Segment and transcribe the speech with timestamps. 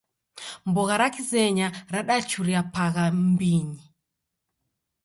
[0.69, 3.83] Mbogha ra Kizenya radachuria pagha mmbinyi